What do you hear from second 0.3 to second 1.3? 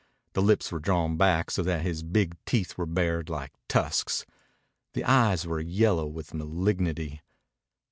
The lips were drawn